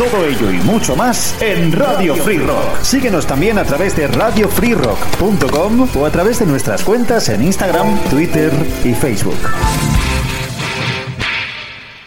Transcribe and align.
Todo 0.00 0.24
ello 0.24 0.50
y 0.50 0.56
mucho 0.62 0.96
más 0.96 1.38
en 1.42 1.72
Radio 1.72 2.14
Free 2.14 2.38
Rock. 2.38 2.80
Síguenos 2.80 3.26
también 3.26 3.58
a 3.58 3.64
través 3.64 3.94
de 3.94 4.06
radiofreerock.com 4.06 5.88
o 5.94 6.06
a 6.06 6.10
través 6.10 6.38
de 6.38 6.46
nuestras 6.46 6.82
cuentas 6.82 7.28
en 7.28 7.42
Instagram, 7.42 8.02
Twitter 8.08 8.50
y 8.82 8.94
Facebook. 8.94 9.36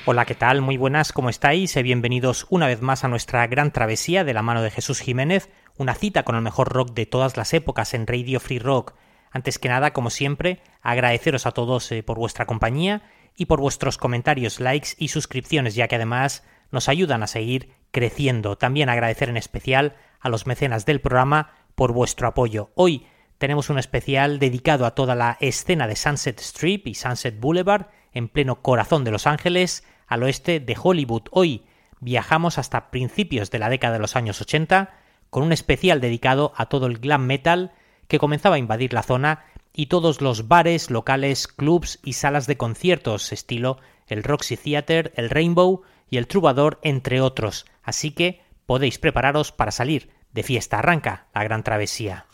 Hola, 0.05 0.25
¿qué 0.25 0.33
tal? 0.33 0.63
Muy 0.63 0.75
buenas, 0.75 1.13
¿cómo 1.13 1.30
estáis? 1.30 1.77
Eh, 1.77 1.83
bienvenidos 1.83 2.47
una 2.50 2.66
vez 2.66 2.81
más 2.81 3.03
a 3.03 3.09
nuestra 3.09 3.45
gran 3.45 3.72
travesía 3.72 4.23
de 4.23 4.33
la 4.33 4.41
mano 4.41 4.63
de 4.63 4.72
Jesús 4.72 5.00
Jiménez, 5.00 5.52
una 5.78 5.94
cita 5.94 6.23
con 6.23 6.35
el 6.35 6.41
mejor 6.41 6.73
rock 6.73 6.95
de 6.95 7.05
todas 7.05 7.38
las 7.38 7.53
épocas 7.53 7.94
en 7.94 8.07
Radio 8.07 8.39
Free 8.39 8.57
Rock. 8.57 8.95
Antes 9.30 9.59
que 9.59 9.69
nada, 9.69 9.94
como 9.94 10.09
siempre, 10.09 10.63
agradeceros 10.81 11.45
a 11.45 11.52
todos 11.52 11.91
eh, 11.91 12.02
por 12.02 12.17
vuestra 12.17 12.47
compañía 12.47 13.03
y 13.38 13.45
por 13.45 13.59
vuestros 13.59 14.00
comentarios, 14.00 14.59
likes 14.59 14.95
y 14.97 15.09
suscripciones, 15.09 15.75
ya 15.75 15.88
que 15.88 15.97
además 15.97 16.44
nos 16.72 16.89
ayudan 16.89 17.22
a 17.22 17.28
seguir 17.28 17.83
creciendo. 17.94 18.58
También 18.58 18.89
agradecer 18.89 19.30
en 19.30 19.38
especial 19.38 19.95
a 20.19 20.27
los 20.27 20.45
mecenas 20.47 20.86
del 20.86 20.99
programa 20.99 21.53
por 21.75 21.94
vuestro 21.94 22.27
apoyo. 22.27 22.72
Hoy 22.75 23.05
tenemos 23.38 23.69
un 23.69 23.77
especial 23.80 24.39
dedicado 24.39 24.85
a 24.85 24.95
toda 24.95 25.16
la 25.16 25.38
escena 25.39 25.88
de 25.88 25.95
Sunset 25.95 26.39
Strip 26.41 26.88
y 26.88 26.95
Sunset 26.95 27.39
Boulevard, 27.39 27.88
en 28.11 28.27
pleno 28.27 28.61
corazón 28.61 29.03
de 29.03 29.11
Los 29.11 29.27
Ángeles, 29.27 29.85
al 30.08 30.23
oeste 30.23 30.59
de 30.59 30.75
Hollywood. 30.81 31.23
Hoy 31.31 31.66
viajamos 32.00 32.58
hasta 32.58 32.89
principios 32.89 33.52
de 33.52 33.59
la 33.59 33.69
década 33.69 33.94
de 33.94 34.00
los 34.00 34.16
años 34.16 34.41
80, 34.41 34.94
con 35.30 35.44
un 35.44 35.52
especial 35.52 36.02
dedicado 36.02 36.52
a 36.57 36.67
todo 36.67 36.88
el 36.88 36.97
glam 36.97 37.25
metal 37.25 37.73
que 38.07 38.19
comenzaba 38.19 38.55
a 38.55 38.59
invadir 38.59 38.94
la 38.94 39.03
zona 39.03 39.45
y 39.73 39.88
todos 39.88 40.21
los 40.21 40.47
bares, 40.47 40.89
locales, 40.89 41.47
clubs 41.47 41.99
y 42.03 42.13
salas 42.13 42.47
de 42.47 42.57
conciertos, 42.57 43.31
estilo 43.31 43.79
el 44.07 44.23
Roxy 44.23 44.57
Theater, 44.57 45.13
el 45.16 45.29
Rainbow 45.29 45.81
y 46.09 46.17
el 46.17 46.27
Troubadour, 46.27 46.79
entre 46.83 47.21
otros. 47.21 47.66
Así 47.83 48.11
que 48.11 48.41
podéis 48.66 48.99
prepararos 48.99 49.51
para 49.51 49.71
salir 49.71 50.09
de 50.31 50.44
fiesta. 50.44 50.79
Arranca 50.79 51.27
la 51.33 51.44
gran 51.44 51.63
travesía. 51.63 52.25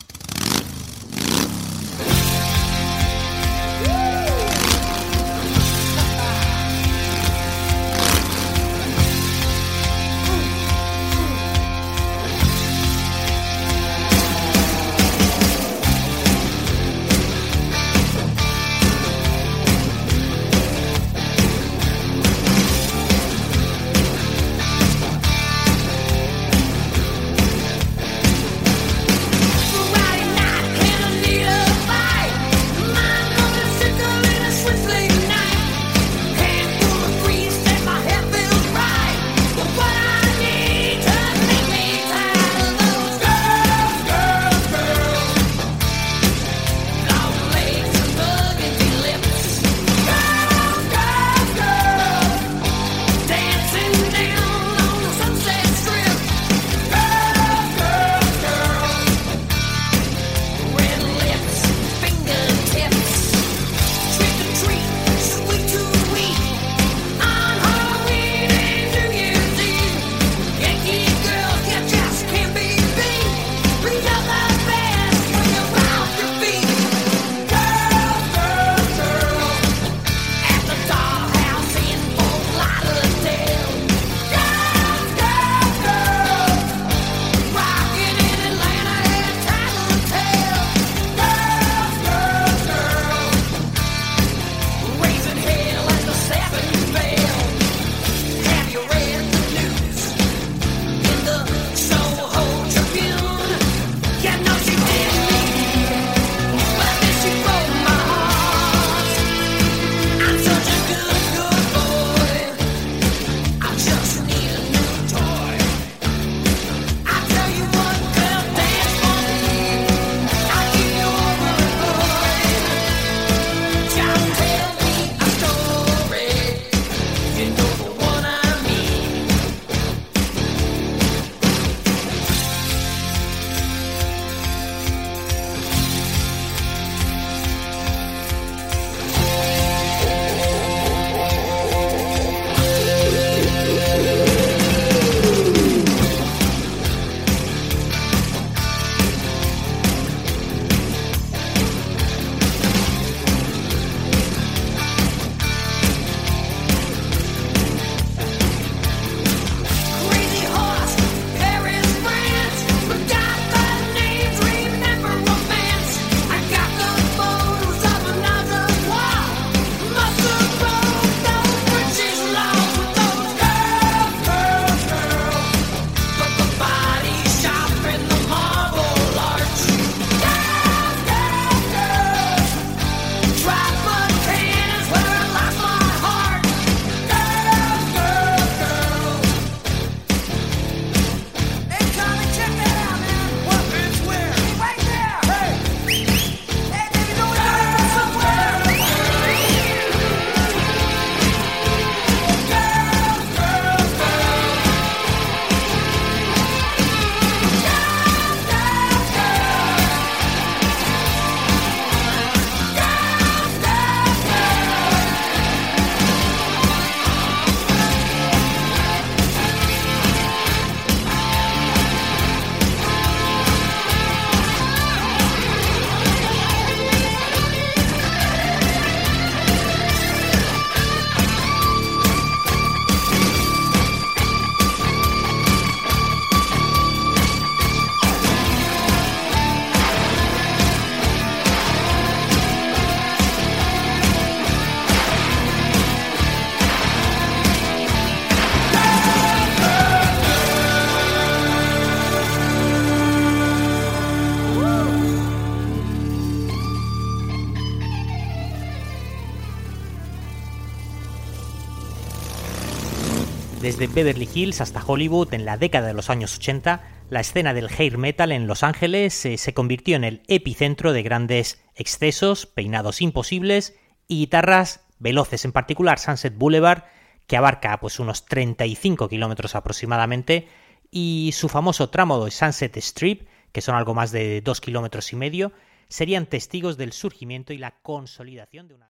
Desde 263.70 263.86
Beverly 263.86 264.28
Hills 264.34 264.60
hasta 264.60 264.82
Hollywood 264.84 265.32
en 265.32 265.44
la 265.44 265.56
década 265.56 265.86
de 265.86 265.94
los 265.94 266.10
años 266.10 266.34
80, 266.38 266.82
la 267.08 267.20
escena 267.20 267.54
del 267.54 267.68
hair 267.68 267.98
metal 267.98 268.32
en 268.32 268.48
Los 268.48 268.64
Ángeles 268.64 269.14
se 269.14 269.54
convirtió 269.54 269.94
en 269.94 270.02
el 270.02 270.22
epicentro 270.26 270.92
de 270.92 271.04
grandes 271.04 271.62
excesos, 271.76 272.46
peinados 272.46 273.00
imposibles 273.00 273.78
y 274.08 274.18
guitarras 274.18 274.80
veloces, 274.98 275.44
en 275.44 275.52
particular 275.52 276.00
Sunset 276.00 276.36
Boulevard, 276.36 276.82
que 277.28 277.36
abarca 277.36 277.78
pues 277.78 278.00
unos 278.00 278.26
35 278.26 279.08
kilómetros 279.08 279.54
aproximadamente, 279.54 280.48
y 280.90 281.30
su 281.32 281.48
famoso 281.48 281.90
tramo 281.90 282.24
de 282.24 282.32
Sunset 282.32 282.76
Strip, 282.76 283.28
que 283.52 283.60
son 283.60 283.76
algo 283.76 283.94
más 283.94 284.10
de 284.10 284.40
2 284.40 284.60
kilómetros 284.60 285.12
y 285.12 285.16
medio, 285.16 285.52
serían 285.88 286.26
testigos 286.26 286.76
del 286.76 286.90
surgimiento 286.90 287.52
y 287.52 287.58
la 287.58 287.80
consolidación 287.82 288.66
de 288.66 288.74
una... 288.74 288.89